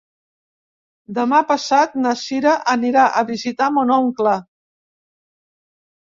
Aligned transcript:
Demà 1.17 1.41
passat 1.49 1.91
na 2.05 2.13
Cira 2.21 2.53
anirà 2.73 3.03
a 3.21 3.23
visitar 3.27 3.67
mon 3.75 3.91
oncle. 3.97 4.33